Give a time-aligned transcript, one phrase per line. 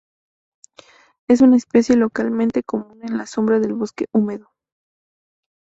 [1.29, 4.49] Es una especie localmente común en la sombra del bosque húmedo.